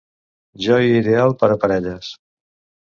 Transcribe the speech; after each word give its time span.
Joia 0.67 0.95
ideal 1.03 1.37
per 1.45 1.53
a 1.55 1.61
parelles. 1.67 2.13